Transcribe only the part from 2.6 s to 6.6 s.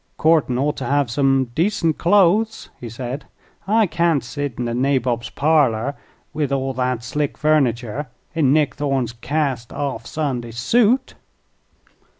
he said. "I kain't set in the nabob's parlor, with